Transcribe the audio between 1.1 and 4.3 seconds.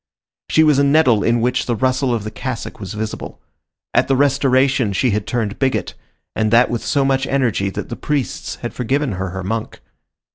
in which the rustle of the cassock was visible. At the